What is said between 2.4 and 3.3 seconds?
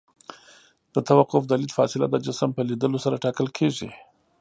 په لیدلو سره